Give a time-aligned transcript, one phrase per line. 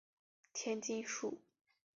[0.51, 1.43] 千筋树